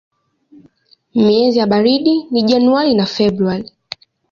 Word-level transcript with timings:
Miezi 1.15 1.59
ya 1.59 1.67
baridi 1.67 2.25
ni 2.31 2.41
Januari 2.43 2.93
na 2.95 3.05
Februari. 3.05 3.71